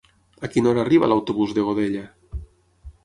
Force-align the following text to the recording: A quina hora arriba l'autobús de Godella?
A 0.47 0.49
quina 0.53 0.71
hora 0.71 0.81
arriba 0.85 1.09
l'autobús 1.11 1.53
de 1.59 1.67
Godella? 1.69 2.07